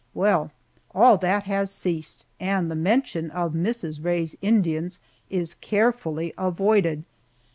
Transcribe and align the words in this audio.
Well, 0.15 0.49
all 0.95 1.15
that 1.17 1.43
has 1.43 1.69
ceased, 1.69 2.25
and 2.39 2.71
the 2.71 2.75
mention 2.75 3.29
of 3.29 3.53
"Mrs. 3.53 4.03
Rae's 4.03 4.35
Indians" 4.41 4.99
is 5.29 5.53
carefully 5.53 6.33
avoided! 6.39 7.03